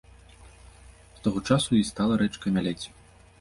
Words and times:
З 1.17 1.21
таго 1.27 1.39
часу 1.51 1.71
і 1.81 1.83
стала 1.91 2.17
рэчка 2.23 2.55
мялець. 2.57 2.81